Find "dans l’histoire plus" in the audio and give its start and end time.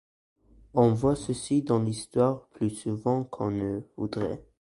1.61-2.71